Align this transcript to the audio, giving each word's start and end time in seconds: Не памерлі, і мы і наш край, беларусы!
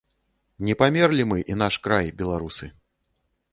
Не 0.69 0.73
памерлі, 0.79 1.19
і 1.27 1.27
мы 1.33 1.37
і 1.55 1.59
наш 1.63 1.79
край, 1.85 2.07
беларусы! 2.25 2.73